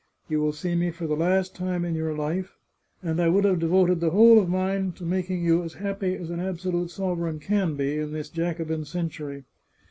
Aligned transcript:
You 0.27 0.41
will 0.41 0.51
see 0.51 0.73
me 0.73 0.89
for 0.89 1.05
the 1.05 1.15
last 1.15 1.53
time 1.55 1.85
in 1.85 1.93
your 1.93 2.15
life— 2.15 2.57
and 3.03 3.21
I 3.21 3.29
would 3.29 3.43
have 3.43 3.59
devoted 3.59 3.99
the 3.99 4.09
whole 4.09 4.39
of 4.39 4.49
mine 4.49 4.93
to 4.93 5.03
making 5.05 5.43
you 5.43 5.61
as 5.61 5.75
happy 5.75 6.15
as 6.15 6.31
an 6.31 6.39
ab 6.39 6.57
solute 6.57 6.89
sovereign 6.89 7.37
can 7.39 7.75
be, 7.75 7.99
in 7.99 8.11
this 8.11 8.29
Jacobin 8.31 8.83
century. 8.83 9.43